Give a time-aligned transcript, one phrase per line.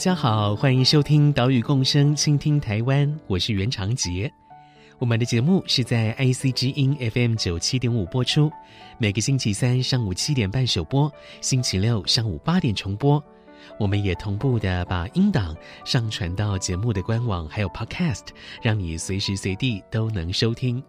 [0.00, 4.32] 大家好，欢迎收听《岛屿共生，倾听台湾》，我是袁长杰。
[4.98, 8.50] 我们的节目是在 IC 之音 FM 九七点五播出，
[8.96, 13.22] 每个星期三上午七点半首播，星期六上午八点重播。
[13.78, 18.28] 我们也同步的把音档上传到节目的官网，还有 Podcast，
[18.62, 20.82] 让你随时随地都能收听。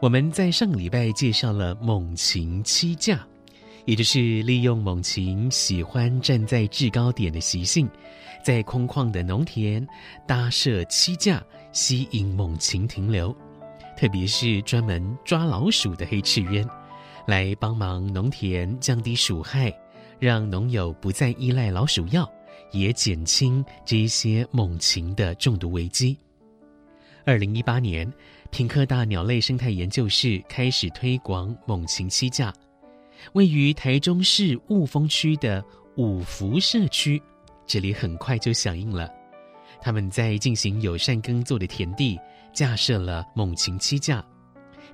[0.00, 3.26] 我们在上个礼拜介绍了猛禽七架。
[3.86, 7.88] 也就是利用猛禽喜欢站在制高点的习性，
[8.42, 9.86] 在空旷的农田
[10.26, 11.42] 搭设栖架，
[11.72, 13.34] 吸引猛禽停留。
[13.96, 16.68] 特别是专门抓老鼠的黑翅鸢，
[17.26, 19.72] 来帮忙农田降低鼠害，
[20.18, 22.30] 让农友不再依赖老鼠药，
[22.72, 26.18] 也减轻这一些猛禽的中毒危机。
[27.24, 28.12] 二零一八年，
[28.50, 32.52] 屏科大鸟类生态研究室开始推广猛禽栖架。
[33.32, 35.64] 位于台中市雾峰区的
[35.96, 37.20] 五福社区，
[37.66, 39.10] 这里很快就响应了。
[39.80, 42.18] 他们在进行友善耕作的田地
[42.52, 44.24] 架设了猛禽栖架，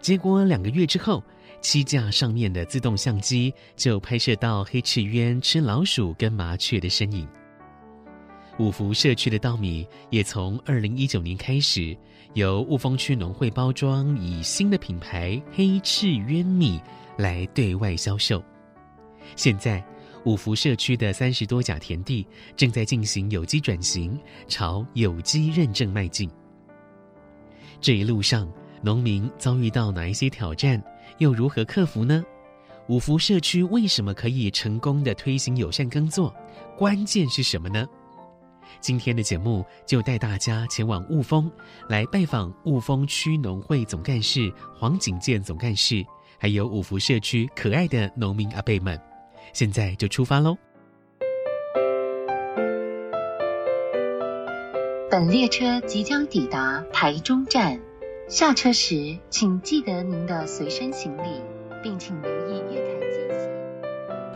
[0.00, 1.22] 结果两个月之后，
[1.60, 7.26] 栖架上面的自动相机就拍摄到黑翅鸢吃老鼠跟麻雀的身影。
[8.58, 11.96] 五福社区的稻米也从二零一九年开始
[12.34, 16.80] 由雾峰区农会包装，以新的品牌黑翅鸢米。
[17.16, 18.42] 来对外销售。
[19.36, 19.84] 现在，
[20.24, 26.30] 五福社区的三十多甲田地正在进行有机转型，朝有机认证迈进。
[27.80, 28.48] 这一路上，
[28.82, 30.82] 农民遭遇到哪一些挑战，
[31.18, 32.24] 又如何克服呢？
[32.88, 36.34] 五福社区为什么可以成功的推行友善耕作？
[36.76, 37.86] 关键是什么呢？
[38.80, 41.50] 今天的节目就带大家前往雾峰，
[41.88, 46.04] 来拜访雾峰区农会总干事黄景健总干事。
[46.42, 49.00] 还有五福社区可爱的农民阿伯们，
[49.52, 50.58] 现在就出发喽！
[55.08, 57.80] 本列车即将抵达台中站，
[58.28, 61.40] 下车时请记得您的随身行李，
[61.80, 62.91] 并请留意月台。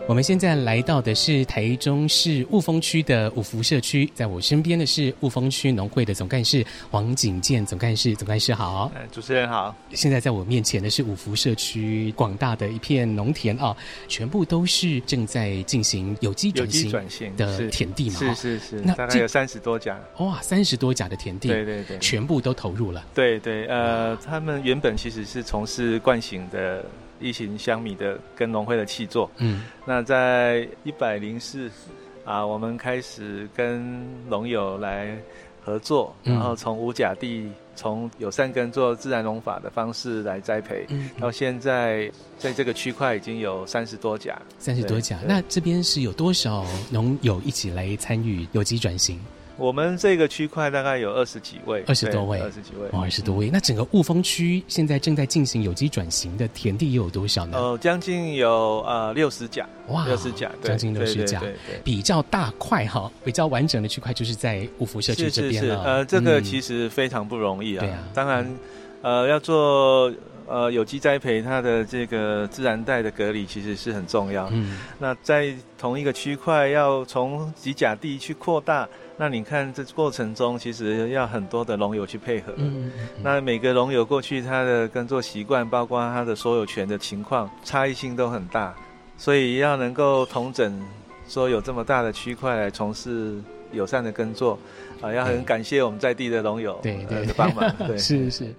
[0.09, 8.91] 我们现在来到的是台中市雾峰区的五福社区，在我身边的是雾峰区农会的总干事黄景健总干事，总干事好。
[9.11, 9.75] 主持人好。
[9.91, 18.21] 现在在我面前的是五福社区广大的一片农田啊，全部都是正在进行有机转型的田地嘛？
[18.21, 20.01] 是是是，那大概有三十多家。
[20.19, 23.05] 哇，三十多家的田地，对对对，全部都投入了。
[23.13, 26.85] 对对，呃，他们原本其实是从事惯性的。
[27.21, 31.71] 一型香米的跟农会的契作，嗯，那在一百零四
[32.25, 35.17] 啊，我们开始跟农友来
[35.65, 45.19] 合作，嗯、然后从无甲地，从友善耕作、自然农法的方式来栽培，嗯，到现在在这个区块已经有三十多家，三十多家。
[45.27, 49.21] 那这边是有多少农友一起来参与有机转型？
[49.57, 53.49] 我们这个区块大概有二十几位，二十多位，二十几位，哦，二十多位。
[53.51, 57.59] 那整个雾峰区现在正在进行有机转型的田地又有多少呢？
[57.59, 61.43] 哦，将近有呃六十甲，哇，六十甲，将近六十甲，
[61.83, 65.75] 比较大块哈，比较完整的区块就是在雾福社区这边了。
[65.75, 67.81] 是是是，呃，这个其实非常不容易啊。
[67.81, 68.59] 对啊，当然，
[69.03, 70.13] 呃，要做
[70.47, 74.49] 呃有机栽培，它的这个自然带的隔离其实是很重要。
[74.53, 78.89] 嗯，那在同一个区块要从几甲地去扩大。
[79.19, 82.53] 那你看，这过程中其实要很多的农友去配合。
[82.57, 88.75] 嗯，嗯，那每个农友过去他的耕作习惯，包括他的所有权的情况，差异性都很大，
[89.17, 90.79] 所以要能够统整，
[91.27, 93.41] 说有这么大的区块来从事
[93.73, 94.59] 友善的耕作，
[95.01, 97.75] 啊，要很感谢我们在地的农友对对的帮忙。
[97.89, 98.55] 对，是 是。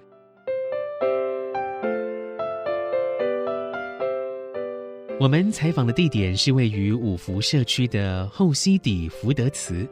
[5.20, 9.84] 我们采访的地点是位于五福社区的后溪底福德祠。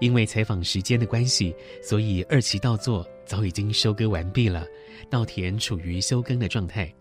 [0.00, 4.66] 因为采访时间的关系，所以二期稻作早已经收割完毕了，
[5.08, 6.92] 稻田处于休耕的状态。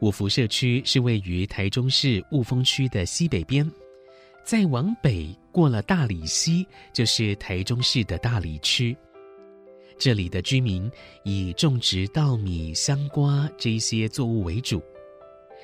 [0.00, 3.70] 五福社区是位于台中市雾峰区的西北边，
[4.44, 8.96] 再往北过了大里溪，就是台中市的大里区。
[9.96, 10.90] 这里的居民
[11.22, 14.82] 以种植稻米、香瓜这一些作物为主，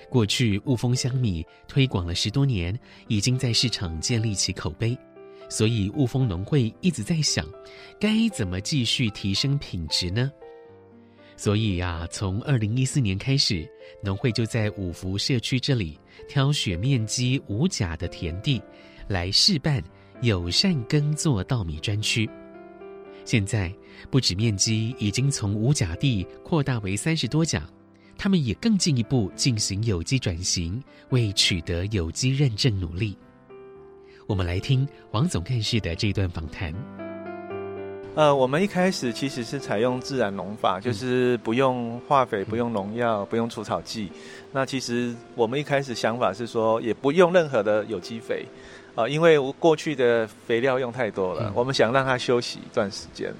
[0.08, 4.96] 过去雾峰香米推广了十多年，已经在市场建立起口碑，
[5.48, 7.46] 所以雾峰农会一直在想，
[7.98, 10.30] 该怎么继续提升品质呢？
[11.36, 13.66] 所以呀，从二零一四年开始，
[14.02, 15.98] 农会就在五福社区这里
[16.28, 18.60] 挑选面积无甲的田地，
[19.08, 19.82] 来试办
[20.20, 22.28] 友善耕作稻米专区。
[23.24, 23.72] 现在
[24.10, 27.66] 不止面积已经从无甲地扩大为三十多甲，
[28.22, 30.78] 他们也更进一步进行有机转型，
[31.08, 33.16] 为取得有机认证努力。
[34.26, 36.70] 我们来听王总干事的这段访谈。
[38.14, 44.12] 呃，我们一开始其实是采用自然农法，就是不用化肥、不用农药、不用除草剂。
[44.52, 48.44] 那其实我们一开始想法是说，也不用任何的有机肥，
[48.94, 53.32] 啊、呃，因为过去的肥料用太多了，我们想让它休息一段时间。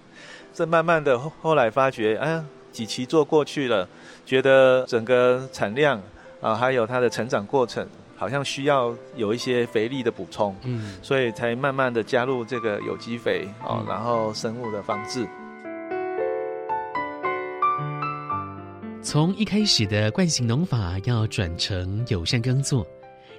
[0.55, 2.43] 这慢慢的后后来发觉，啊，
[2.73, 3.87] 几期做过去了，
[4.25, 5.99] 觉得整个产量
[6.41, 7.87] 啊、呃，还有它的成长过程。
[8.17, 15.27] 好像需要有一些肥力的补充，嗯，所以才慢慢的加入这个有机肥哦，然后生物的防治。
[19.03, 22.87] 从一开始的惯性农法要转成友善耕作，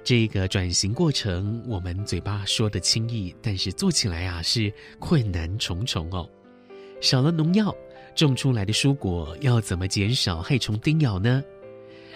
[0.02, 6.28] 这个转型过程，我们嘴巴说的轻易，但是做起来啊是困难重重哦。
[7.00, 7.72] 少了农药，
[8.14, 11.42] 种出来的蔬果要怎么减少害虫叮咬呢？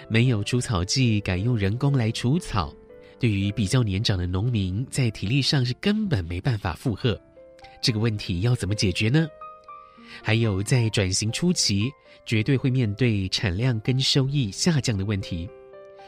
[0.09, 2.73] 没有除草剂，改用人工来除草，
[3.19, 7.19] 对于比较年长的农民，在体力上是根本没办法负荷。
[7.83, 9.27] 这个问题要怎么解决呢？
[10.23, 11.91] 还有在转型初期，
[12.25, 15.49] 绝对会面对产量跟收益下降的问题。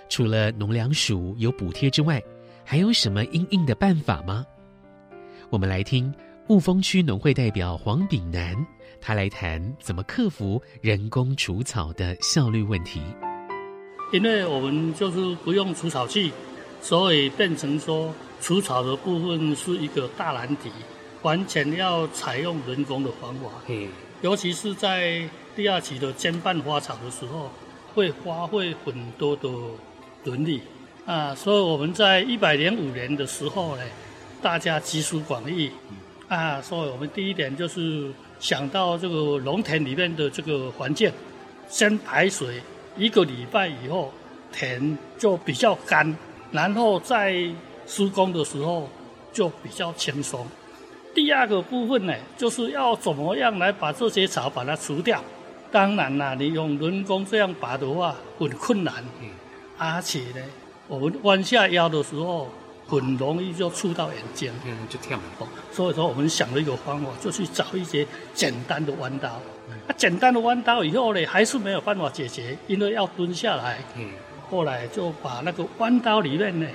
[0.08, 2.22] 除了农粮署有补贴之外，
[2.64, 4.46] 还有什么因应的办法吗？
[5.50, 6.12] 我们来听
[6.48, 8.56] 雾峰区农会代表黄炳南，
[9.02, 13.02] 他来谈怎么克服人工除草的效率问题。
[14.14, 16.32] 因为我们就是不用除草剂，
[16.80, 20.70] 所以变成说除草的部分是一个大难题，
[21.20, 23.50] 完全要采用人工的方法。
[23.66, 23.86] 嗯，
[24.22, 27.50] 尤其是在第二期的间半花草的时候，
[27.94, 29.50] 会花费很多的
[30.24, 30.62] 人力
[31.04, 31.34] 啊。
[31.34, 33.82] 所以我们在一百零五年的时候呢，
[34.40, 35.70] 大家集思广益
[36.28, 41.10] 啊，所以我们第一点就是想到这个农田里面的这个环境，
[41.68, 42.60] 先排水。
[42.96, 44.10] 一个礼拜以后，
[44.52, 46.16] 田就比较干，
[46.50, 47.48] 然后在
[47.86, 48.88] 施工的时候
[49.32, 50.44] 就比较轻松。
[51.14, 55.22] 第二个部分呢，就是要怎么样来把这些草把它除掉。
[55.70, 58.94] 当然啦，你用人工这样拔的话很困难，
[59.78, 60.42] 而且呢，
[60.88, 62.48] 我们弯下腰的时候
[62.88, 65.46] 很容易就触到眼睛，嗯，就跳很高。
[65.70, 69.28] 所以说，我们想了一个方法，就去找一些简单的弯刀。
[69.28, 73.78] 啊，简单的弯刀以后呢，还是没有办法解决，因为要蹲下来。
[73.94, 74.08] 嗯。
[74.50, 76.66] 后来就把那个弯刀里面呢，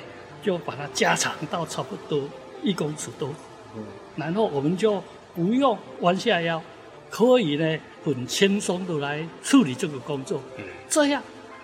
[0.43, 2.21] 就把它加长到差不多
[2.61, 3.29] 一公尺多。
[3.75, 3.83] 嗯。
[4.15, 6.61] 然后我们就不用弯下腰，
[7.09, 10.39] 可以呢很轻松的来处理这个工作。
[10.57, 10.63] 嗯。
[10.87, 11.23] 这样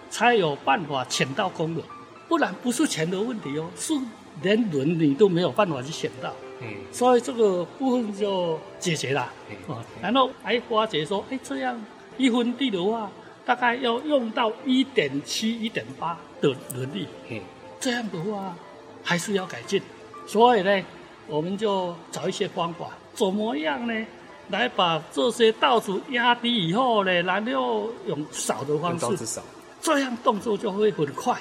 [0.09, 1.83] 才有办法请到工人，
[2.27, 3.93] 不然不是钱的问题哦，是
[4.41, 6.33] 连轮你都没有办法去请到。
[6.61, 11.81] 嗯，所以这个部分就解决了，嗯，然后还发觉说，哎，这样
[12.17, 13.09] 一分地的话，
[13.45, 17.39] 大概要用到一点七、一点八的轮力，嗯，
[17.79, 18.53] 这样的话
[19.01, 19.81] 还是要改进，
[20.27, 20.83] 所以呢，
[21.27, 24.05] 我们就找一些方法，怎么样呢，
[24.49, 29.39] 来把这些稻子压低以后呢，然后用扫的方式，
[29.81, 31.39] 这样动作就会很快，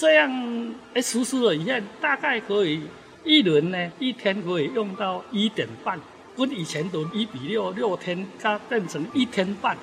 [0.00, 2.80] 这样哎实施了以后，大概可以。
[3.22, 6.00] 一轮呢，一天可以用到一点半，
[6.34, 9.76] 跟以前的一比六，六天它变成一天半，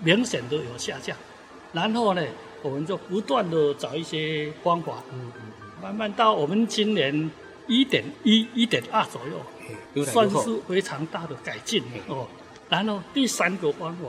[0.00, 1.16] 明显都有下降。
[1.72, 2.22] 然后呢，
[2.60, 5.02] 我们就不断的找一些方法，
[5.82, 7.30] 慢慢到我们今年
[7.66, 9.22] 一点一、一点二左
[9.96, 12.28] 右，算是非常大的改进哦。
[12.68, 14.02] 然后第三个方法，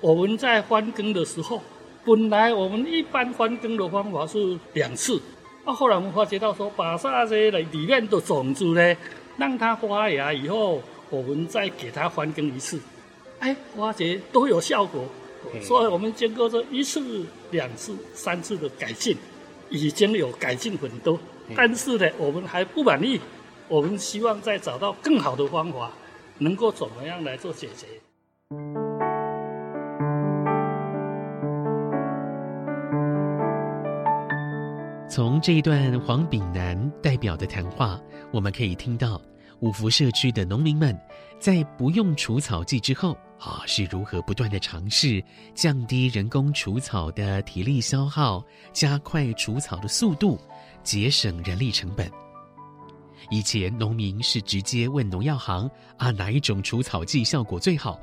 [0.00, 1.60] 我们在翻耕的时候，
[2.04, 5.20] 本来我们一般翻耕的方法是两次。
[5.64, 8.96] 啊，后来我们发觉到说，把那些里面的种子呢，
[9.36, 12.80] 让它发芽以后，我们再给它翻耕一次，
[13.40, 15.04] 哎，发觉都有效果。
[15.60, 19.14] 所以我们经过这一次、两次、三次的改进，
[19.68, 21.18] 已经有改进很多。
[21.54, 23.20] 但是呢，我们还不满意，
[23.68, 25.90] 我们希望再找到更好的方法，
[26.38, 27.86] 能够怎么样来做解决。
[35.20, 38.00] 从这一段黄炳南代表的谈话，
[38.32, 39.20] 我们可以听到，
[39.58, 40.98] 五福社区的农民们
[41.38, 45.22] 在不用除草剂之后，啊，是如何不断的尝试
[45.54, 50.40] 降低人工除草的体力消耗，加快除草的速度，
[50.82, 52.10] 节省人力成本。
[53.30, 58.00] 以前农民是直接问农药行啊，哪一种除草剂效果最好？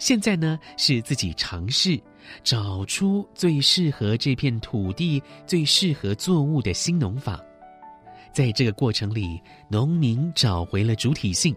[0.00, 2.00] 现在呢，是自己尝试
[2.42, 7.40] 找出最适合这片土地、最适合作物的新农法。
[8.32, 11.54] 在这个过程里，农民找回了主体性，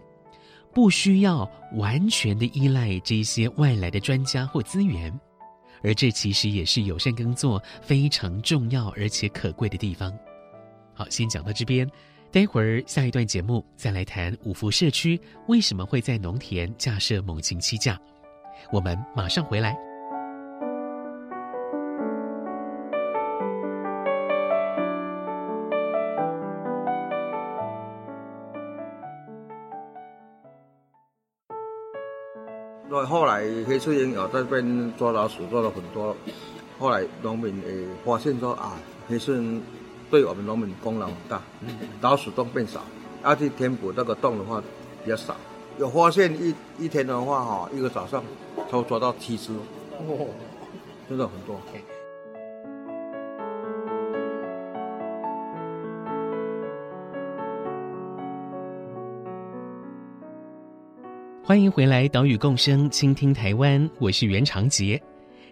[0.72, 5.12] 不需要完全的依赖这些外来的专家或资源，
[5.82, 10.12] 而这其实也是友善耕作非常重要而且可贵的地方。
[10.94, 11.88] 好，先讲到这边，
[12.32, 18.00] 待会儿下一段节目再来谈五福社区为什么会在农田架设猛禽栖架。
[18.72, 19.91] 我们马上回来。
[33.72, 36.14] 黑翅鹰有在这边抓老鼠，抓了很多。
[36.78, 38.76] 后来农民也发现说啊，
[39.08, 39.62] 黑翅鹰
[40.10, 41.40] 对我们农民功劳很大，
[42.02, 42.82] 老鼠洞变少，
[43.24, 44.62] 要去填补这个洞的话
[45.02, 45.34] 比较少。
[45.78, 48.22] 有发现一一天的话哈，一个早上
[48.70, 49.54] 都抓到七只，
[49.92, 50.28] 哦，
[51.08, 51.58] 真的很多。
[61.44, 65.00] 欢迎回来，岛屿共生，倾听台湾，我是袁长杰。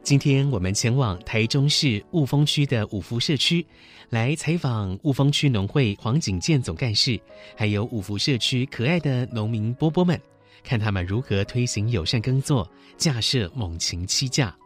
[0.05, 3.67] 今天我们前往台中市雾峰区的五福社区，
[4.09, 7.21] 来采访雾峰区农会黄景健总干事，
[7.57, 10.19] 还有五福社区可爱的农民波波们，
[10.63, 12.67] 看他们如何推行友善耕作，
[12.97, 14.57] 架设猛禽栖架。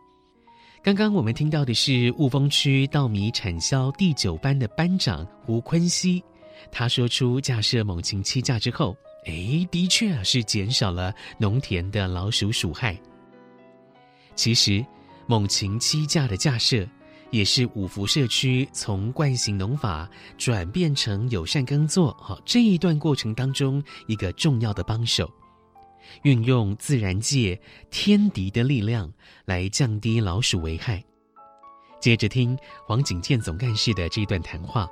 [0.82, 6.22] 刚刚我们听到的是雾峰区稻米产销第九班的班长胡坤熙，
[6.70, 8.94] 他说出架设猛禽栖架之后。
[9.26, 12.98] 哎，的确啊，是减少了农田的老鼠鼠害。
[14.34, 14.84] 其实，
[15.26, 16.86] 猛禽栖架的架设，
[17.30, 25.30] 也是五福社区从惯性农法转变成友善耕作，哈，这一段过程当中一个重要的帮手，
[26.22, 27.58] 运用自然界
[27.90, 29.10] 天敌的力量
[29.46, 31.02] 来降低老鼠危害。
[32.00, 32.54] 接着听
[32.86, 34.86] 黄景健总干事的这段谈话。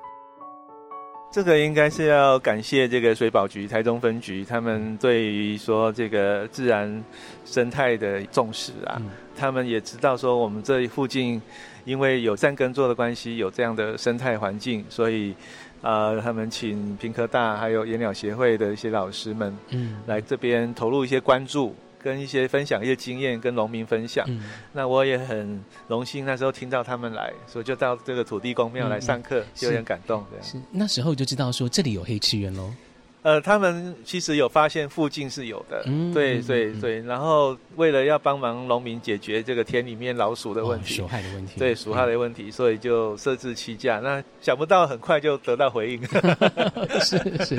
[1.32, 7.02] 这个应该是要感谢这个水保局台中分局，他们对于说这个自然
[7.46, 11.40] 生态的重视啊，嗯、他们也知道说我们这附近
[11.86, 15.34] 因为有善耕作的关系，有这样的生态环境，所以
[15.80, 21.74] 呃，他们请平科大还有野鸟协会的一些老师们，嗯，来这边投入一些关注。
[22.02, 24.24] 跟一些分享一些经验，跟农民分享。
[24.28, 24.42] 嗯、
[24.72, 30.24] 那我也很荣幸，那时候听到他们来，所以就到这个土地公庙来上课，嗯、就有点感动。
[30.30, 32.72] 对，是那时候就知道说这里有黑吃圆喽。
[33.22, 37.00] 呃，他们其实有发现附近是有的，嗯、对对对。
[37.02, 44.00] 然后为了要帮忙农民解决这个田里面老鼠的问题，鼠害的问题，对鼠害的问题，嗯、所以就设置栖架。
[44.00, 46.02] 那想不到很快就得到回应。
[47.00, 47.56] 是是，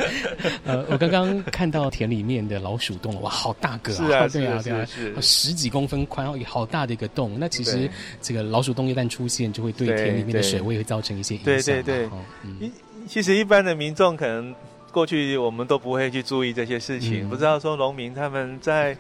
[0.66, 3.96] 呃，我刚刚看到田里面的老鼠洞，哇，好大个啊！
[3.96, 7.38] 是啊， 对啊，对啊，是十几公分宽，好大的一个洞。
[7.40, 7.90] 那其实
[8.22, 11.46] 这个老鼠洞一旦出现，就会对田里面的水位会造成一些影响。
[11.46, 12.10] 对对对，
[12.44, 12.70] 嗯，
[13.08, 14.54] 其实一般的民众可能。
[14.94, 18.96] 过去我们都不会去注意这些事情，嗯、不知道说农民他们在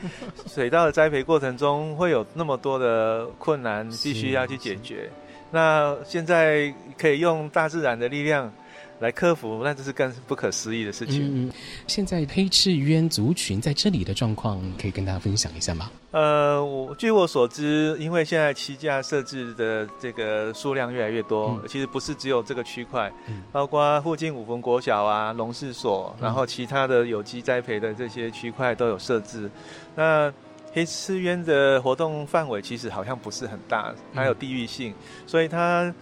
[0.48, 5.10] 水稻的栽培过程中会有那么多的困难，必须要去解决。
[5.52, 8.52] 那现在可以用大自然的力量。
[9.00, 11.48] 来克服，那这是更不可思议的事情。
[11.48, 11.52] 嗯，
[11.88, 15.92] 现在黑翅鸢族群在这里的状况，可以跟大家分享一下吗？
[16.12, 29.48] 呃，我据我所知，因为现在栖架设置的这个数量越来越多，嗯、其实不是只有这个区块，嗯、包括附近五峰国小啊、农试所，然后其他的有机栽培的这些区块都有设置。
[29.48, 29.52] 嗯、
[29.96, 30.34] 那
[30.72, 34.96] 黑翅鸢的活动范围其实好像不是很大，它有地域性，嗯、
[35.28, 35.94] 所以它。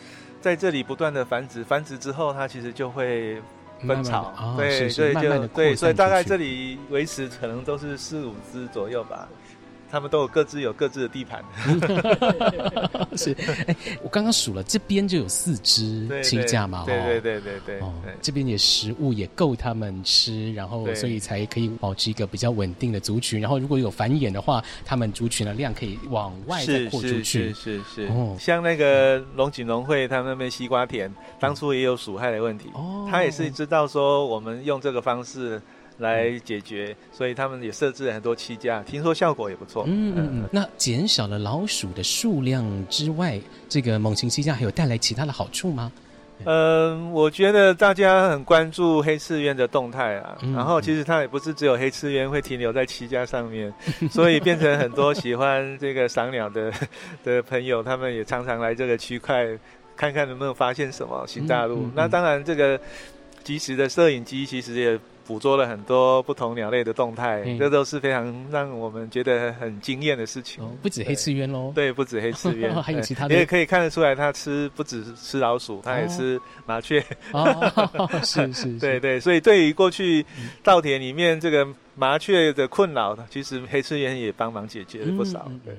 [0.41, 3.41] 在这里不断的繁殖，繁殖之后它其实就会
[3.87, 9.29] 分巢，对，所以就对，所以大概这里维持可能都是四五只左右吧。
[9.91, 11.43] 他们都有各自有各自的地盘，
[13.17, 13.35] 是。
[13.67, 23.41] 哎，我刚刚数了，这边就有四只七架嘛，对对对对对，哦，这边也食物也够他们吃，然后所以才可以保持一个比较稳定的族群。
[23.41, 28.07] 然后如果有繁衍的话，他们族群的量可以往外再扩出去，是是是。
[28.07, 35.61] 哦，像那个龙井农会，他们那边西瓜田当初也有鼠害的问题，哦，他也是知道说我们用这个方式。
[36.01, 39.85] 来解决，所以他们也设置了很多栖架，听说效果也不错。
[39.87, 40.49] 嗯嗯嗯。
[40.51, 43.39] 那减少了老鼠的数量之外，
[43.69, 45.91] 这个猛禽栖架还有带来其他的好处吗？
[46.43, 53.71] 嗯，我觉得大家很关注黑刺鸢的动态啊，嗯、然后其实它也不是只有黑刺鸢会停留在栖家上面，
[54.09, 56.73] 所以变成很多喜欢这个赏鸟的
[57.23, 59.47] 的朋友，他们也常常来这个区块
[59.95, 61.83] 看看能不能发现什么新大陆。
[61.83, 62.79] 嗯嗯、那当然，这个
[63.43, 64.99] 即时的摄影机其实也。
[65.25, 70.63] 捕捉了很多不同鸟类的动态，嗯、这都是非常让我们觉得很惊艳的事情。
[70.63, 73.33] 哦、不止黑刺鸢喽，对，不止黑刺鸢， 还有其他的。
[73.33, 77.03] 你也可以看得出来，它吃不止吃老鼠，它也吃麻雀。
[77.31, 77.45] 哦，
[78.23, 79.19] 是是，是，对对。
[79.19, 80.25] 所以对于过去
[80.63, 85.47] 稻田里面这个麻雀的困扰，其实黑刺鸢也帮忙解决了不少。
[85.49, 85.77] 嗯、对。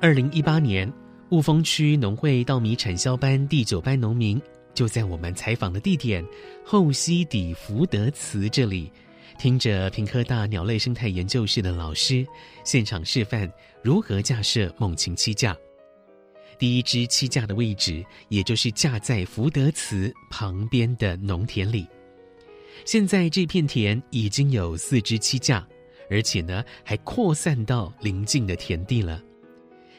[0.00, 0.92] 二零一八年。
[1.32, 4.40] 雾峰区农会稻米产销班第九班农民
[4.74, 6.22] 就在我们采访的地点
[6.62, 8.92] 后溪底福德祠这里，
[9.38, 12.26] 听着屏科大鸟类生态研究室的老师
[12.64, 13.50] 现场示范
[13.82, 15.56] 如何架设猛禽栖架。
[16.58, 21.86] 第一只栖架的位置，也就是架在福德祠旁边的农田里。
[22.84, 25.66] 现在这片田已经有四只栖架，
[26.10, 29.22] 而且呢还扩散到邻近的田地了。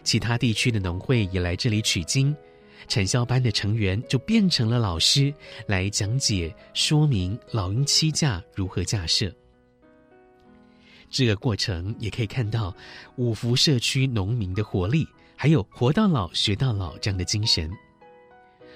[0.04, 2.36] 其他地区的农会也来这里取经，
[2.88, 5.34] 产销班的成员就变成了老师，
[5.68, 9.34] 来讲解说明老鹰栖架如何架设。
[11.10, 12.76] 这个过程也可以看到
[13.18, 17.70] 五福社区农民的活力，还有活到老学到老这样的精神。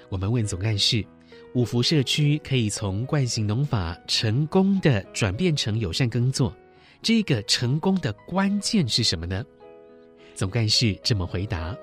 [0.08, 1.04] 我们问总干事，
[1.54, 6.54] 五福社区可以从惯性农法成功的转变成友善耕作，
[7.02, 9.44] 这个成功的关键是什么呢？
[10.38, 11.74] 总干事这么回答：“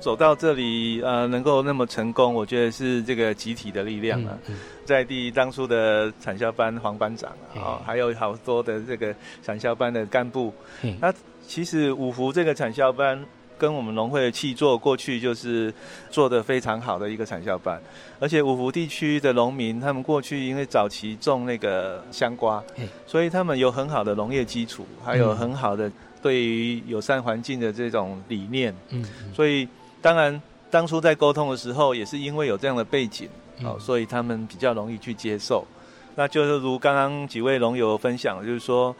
[0.00, 4.30] 走到这里，呃，能够那么成功，我觉得是这个集体的力量啊。
[4.46, 10.54] 嗯嗯、在地当初的产销班黄班长啊，哦、还有好多的这个产销班的干部。
[10.98, 11.14] 那、嗯、
[11.46, 13.22] 其实五福这个产销班
[13.58, 15.70] 跟我们农会的契作，过去就是
[16.08, 17.78] 做的非常好的一个产销班。
[18.18, 25.92] 而且五福地区的农民，他们过去因为早期种那个香瓜，嗯、所以他们有很好的农业基础，还有很好的。”
[26.24, 29.04] 对于友善环境的这种理念，嗯，
[29.34, 29.68] 所以
[30.00, 30.40] 当然
[30.70, 33.28] 当初在沟通的时候，也是因为有这样的背景，
[33.62, 35.66] 哦，所以他们比较容易去接受。
[36.14, 38.96] 那就是如刚刚几位农友分享，就是说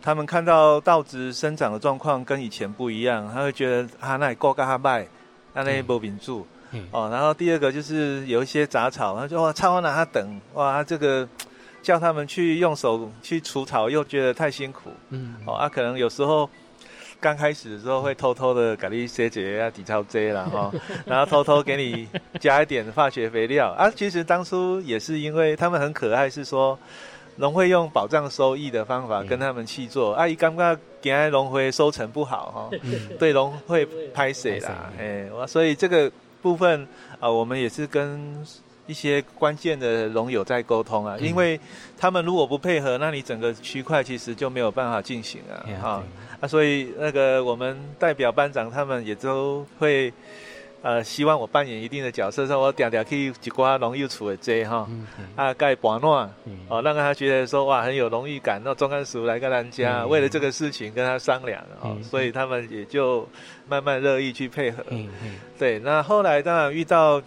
[0.00, 5.06] 他们看到稻子生长的状况跟以前不一样，他会觉得啊，那够干哈卖，
[5.52, 6.46] 那那波饼住，
[6.90, 11.28] 哦，然后第二个就是有一些杂草，他说哇，超哪他等哇，这个。
[11.82, 14.88] 叫他们去用手去除草，又觉得太辛苦。
[15.08, 16.48] 嗯，哦，啊，可能有时候
[17.22, 20.72] 刚开始的时候会偷偷的给你设计啊底超 J 啦，哈，
[21.06, 22.08] 然后偷偷给你
[22.40, 23.88] 加一点化学肥料啊。
[23.94, 26.76] 其实当初也是因为他们很可爱，是说
[27.36, 30.14] 农会用保障收益的方法跟他们去做。
[30.14, 32.76] 阿姨刚刚给农会收成不好，哈，
[33.20, 36.10] 对农会拍水啦，哎，所以这个
[36.42, 36.84] 部分
[37.20, 38.44] 啊，我们也是跟。
[38.92, 41.58] 一些关键的龙友在沟通啊，因为
[41.98, 46.04] 他们如果不配合，那你整个区块其实就没有办法进行啊，啊，
[46.42, 50.12] 啊，所以那个我们代表班长他们也都会，
[50.82, 54.86] 呃，希望我扮演一定的角色，说我点点去一挂农友处的这哈，
[55.36, 56.30] 啊，盖保暖，
[56.68, 63.26] 哦，让他觉得说哇很有荣誉感，那中干叔来跟咱家，为了这个事情跟他商量啊，所以他们也就
[63.70, 64.84] 慢慢乐意去配合，
[65.58, 67.22] 对，那后来当然遇到。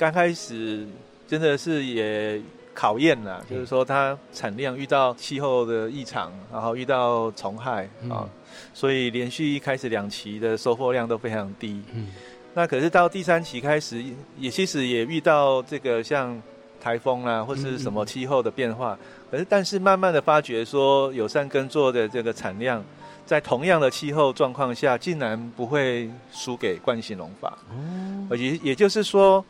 [0.00, 0.86] 刚开始
[1.28, 2.40] 真的是也
[2.72, 8.26] 考验了，就是说它产量遇到气候的异常，然后遇到虫害啊，
[8.72, 11.82] 所以连续一开始两期的收获量都非常低。
[11.92, 12.06] 嗯，
[12.54, 14.02] 那可是到第三期开始，
[14.38, 16.40] 也其实也遇到这个像
[16.80, 18.98] 台风啊，或是什么气候的变化。
[19.30, 22.82] 可是但是慢慢的发觉说，友善耕作的这个产量，
[23.26, 27.58] 在同样的气候状况下，竟然不会输给惯性农法。
[27.68, 29.44] 哦，而且也就是说。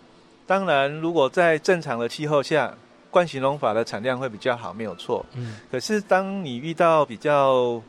[0.50, 2.74] 当然，如果在正常的气候下，
[3.08, 5.24] 冠型农法的产量会比较好，没有错。
[5.36, 5.60] 嗯。
[5.70, 7.80] 可是，当你遇到比较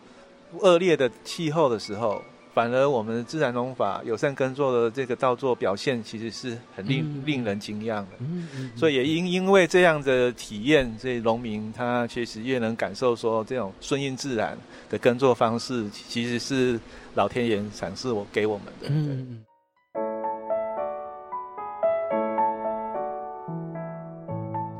[0.60, 2.22] 恶劣的气候的时候，
[2.54, 8.08] 反而我们自然农法友善耕作的这个稻作表现，其实是很令、嗯、令人惊讶的。
[8.20, 8.72] 嗯，嗯，嗯。
[8.78, 14.56] 所以也因因为这样的体验，所以农民他确实越能感受说，这种顺应自然
[14.88, 16.80] 的耕作方式，其实是
[17.16, 18.88] 老天爷赏赐我给我们的。
[18.92, 19.44] 嗯。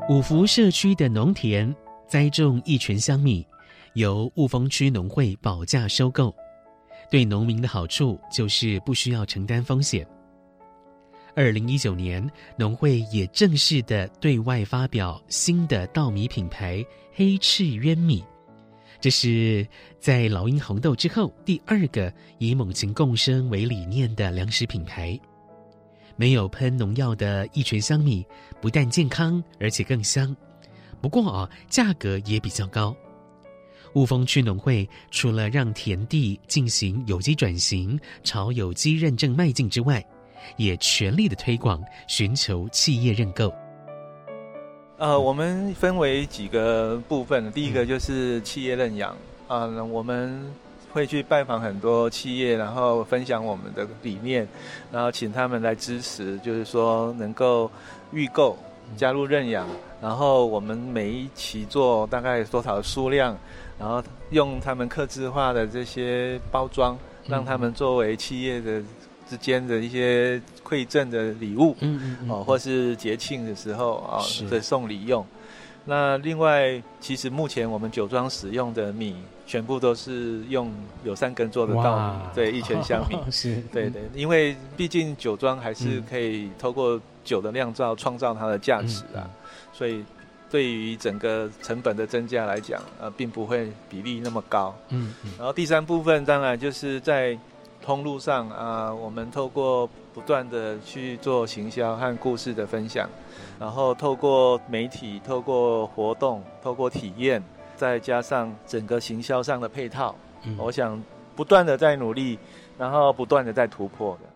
[0.08, 1.72] 五福社区的农田
[2.08, 3.46] 栽种一泉香米，
[3.94, 6.34] 由雾峰区农会保价收购。
[7.08, 10.04] 对农民的好处就是不需要承担风险。
[11.36, 16.84] 二零一九年，农会也正式的对外发表新的稻米品牌
[17.14, 18.24] 黑赤鸢米，
[19.00, 19.64] 这是
[20.00, 25.18] 在老鹰红豆之后第二个以猛禽共生为理念的粮食品牌。
[26.16, 28.24] 没有喷农药的益全香米，
[28.60, 30.34] 不但健康，而且更香。
[31.00, 32.94] 不过啊，价格也比较高。
[33.94, 40.02] 雾峰区农会除了让田地进行有机转型，朝有机认证迈进之外，
[40.56, 43.52] 也全力的推广，寻求企业认购。
[44.98, 49.10] 呃，我们分为几个部分，第一个就是企业认养
[49.48, 50.40] 啊，呃，我们
[50.92, 54.46] 会去拜访很多企业，然后分享我们的理念，
[54.90, 57.70] 然后请他们来支持，就是说能够
[58.12, 58.56] 预购
[58.96, 59.66] 加入认养，
[60.00, 63.36] 然后我们每一期做大概多少数量，
[63.78, 68.82] 然后用他们刻制化的这些包装，让他们作为企业的。
[69.30, 75.24] 之间的一些馈赠的礼物，嗯嗯，嗯哦，或是节庆的时候啊，再、哦、送礼用。
[75.84, 79.16] 那另外，其实目前我们酒庄使用的米，
[79.46, 80.72] 全部都是用
[81.04, 89.30] 友善耕作的稻米，对，一全香米， 是，对对，因为毕竟酒庄还是可以透过酒的酿造创造它的价值啊，嗯、
[89.72, 90.04] 所以
[90.50, 94.74] 对于整个成本的增加来讲，呃，并不会比例那么高。
[94.90, 97.38] 嗯，嗯然后第三部分当然就是在。
[97.82, 103.08] 通路上啊，我们透过不断的去做行销和故事的分享，
[103.58, 107.42] 然后透过媒体、透过活动、透过体验，
[107.76, 110.14] 再加上整个行销上的配套，
[110.44, 111.02] 嗯、我想
[111.34, 112.38] 不断的在努力，
[112.78, 114.28] 然后不断的在突破的。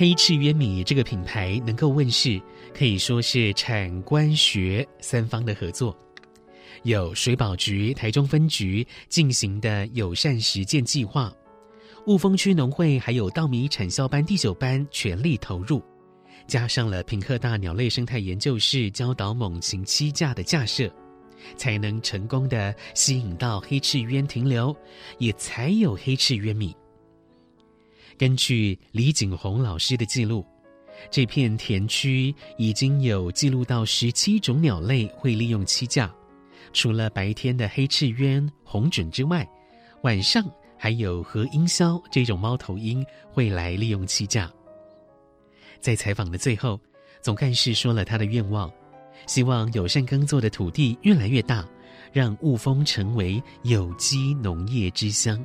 [0.00, 2.40] 黑赤渊米这个品牌能够问世，
[2.72, 5.94] 可以说是产官学三方的合作，
[6.84, 11.30] 有水保局台中分局进行的友善实践计划，
[12.06, 15.82] 雾峰区农会还有稻米产销班第九班全力投入，
[16.46, 20.90] 加上了屏科大鸟类生态研究室教导猛禽栖架的架设，
[21.58, 24.74] 才能成功的吸引到黑赤渊停留，
[25.18, 26.74] 也才有黑赤渊米。
[28.20, 30.44] 根据李景洪老师的记录，
[31.10, 36.14] 这片田区已经有记录到十七种鸟类会利用栖架。
[36.74, 39.48] 除了白天的黑翅鸢、红隼之外，
[40.02, 40.44] 晚上
[40.76, 43.02] 还有和鹰鸮这种猫头鹰
[43.32, 44.52] 会来利用栖架。
[45.80, 46.78] 在采访的最后，
[47.22, 48.70] 总干事说了他的愿望，
[49.26, 51.66] 希望友善耕作的土地越来越大，
[52.12, 55.42] 让雾峰成为有机农业之乡。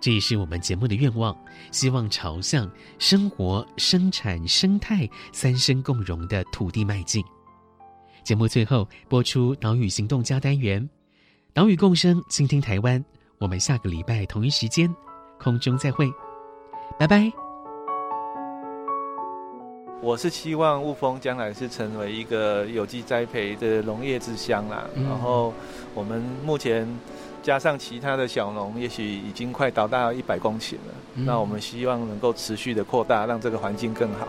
[0.00, 1.36] 这也是我们节目的愿望，
[1.70, 7.22] 希望朝向生活、生产、生态三生共荣的土地迈进。
[8.24, 10.88] 节目最后播出岛屿行动家单元，
[11.52, 13.04] 岛屿共生，倾听台湾。
[13.38, 14.94] 我们下个礼拜同一时间
[15.38, 16.10] 空中再会，
[16.98, 17.49] 拜拜。
[20.02, 24.84] 我是希望雾峰将来是成为一个有机栽培的农业之乡啦。
[24.94, 25.52] 嗯、然后
[25.94, 26.86] 我们目前。
[27.42, 30.94] 加上其他的小农，也许已经快达到一百公顷了。
[31.14, 31.24] 嗯。
[31.24, 34.28] 那我们希望能够持续的扩大，让这个环境更好。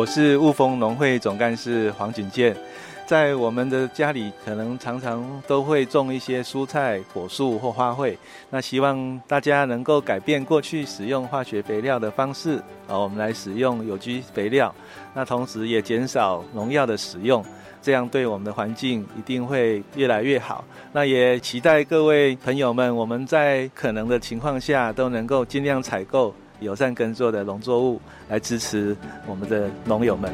[0.00, 2.56] 我是雾峰农会总干事黄锦健。
[3.04, 8.16] 在我们的家里，可能常常都会种一些蔬菜、果树或花卉。
[8.48, 12.56] 那希望大家能够改变过去使用化学肥料的方式，
[12.88, 14.74] 啊，我们来使用有机肥料。
[15.12, 17.44] 那同时也减少农药的使用，
[17.82, 20.64] 这样对我们的环境一定会越来越好。
[20.92, 28.94] 那也期待各位朋友们，我们在可能的情况下，都能够尽量采购友善耕作的农作物，来支持
[29.26, 30.30] 我们的农友们。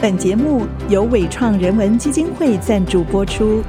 [0.00, 3.62] 本节目由伟创人文基金会赞助播出。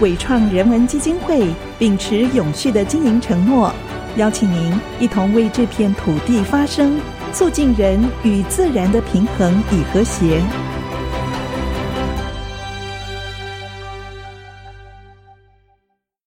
[0.00, 3.72] 伟创人文基金会秉持永续的经营承诺，
[4.16, 6.98] 邀请您一同为这片土地发声，
[7.32, 10.40] 促进人与自然的平衡与和谐。